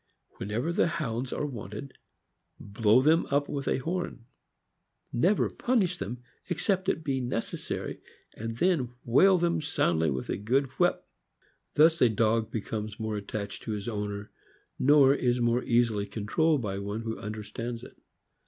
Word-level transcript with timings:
Whenever 0.37 0.73
the 0.73 0.87
Hounds 0.87 1.31
are 1.31 1.45
wanted, 1.45 1.95
blow 2.59 3.03
them 3.03 3.27
up 3.29 3.47
with 3.47 3.67
a 3.67 3.77
horn, 3.77 4.25
^fever 5.13 5.55
punish 5.55 5.97
them 5.99 6.23
except 6.49 6.89
it 6.89 7.03
be 7.03 7.21
necessary, 7.21 7.99
and 8.33 8.57
then 8.57 8.89
whale 9.05 9.37
them 9.37 9.61
soundly 9.61 10.09
with 10.09 10.27
a 10.31 10.37
good 10.37 10.65
whip. 10.79 11.05
JSTo 11.75 12.15
dog 12.15 12.49
becomes 12.49 12.99
more 12.99 13.15
attached 13.15 13.61
to 13.61 13.73
his 13.73 13.87
owner, 13.87 14.31
nor 14.79 15.13
is 15.13 15.39
more 15.39 15.61
easily 15.65 16.07
controlled 16.07 16.63
by 16.63 16.79
one 16.79 17.01
who 17.01 17.19
understands 17.19 17.83
it. 17.83 17.95